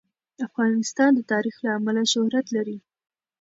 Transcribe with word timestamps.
افغانستان 0.47 1.09
د 1.15 1.19
تاریخ 1.31 1.55
له 1.65 1.69
امله 1.77 2.03
شهرت 2.13 2.45
لري. 2.55 2.77